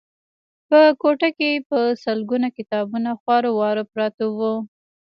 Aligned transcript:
په 0.69 0.79
کوټه 1.01 1.29
کې 1.37 1.51
په 1.69 1.77
سلګونه 2.03 2.47
کتابونه 2.57 3.09
خواره 3.19 3.51
واره 3.59 3.83
پراته 3.91 4.25
وو 4.37 4.53